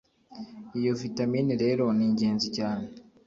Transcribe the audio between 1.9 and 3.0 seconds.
ni ingenzi cyane